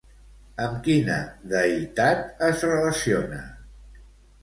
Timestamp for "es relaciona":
2.51-3.47